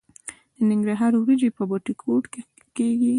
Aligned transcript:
د 0.55 0.57
ننګرهار 0.69 1.13
وریجې 1.15 1.49
په 1.57 1.63
بټي 1.69 1.93
کوټ 2.01 2.23
کې 2.31 2.41
کیږي. 2.75 3.09